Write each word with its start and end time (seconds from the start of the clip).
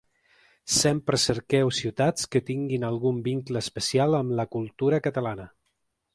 Sempre 0.75 1.19
cerqueu 1.23 1.69
ciutats 1.79 2.29
que 2.31 2.41
tinguin 2.47 2.87
algun 2.89 3.21
vincle 3.29 3.63
especial 3.67 4.19
amb 4.23 4.35
la 4.43 4.49
cultura 4.57 5.03
catalana. 5.11 5.49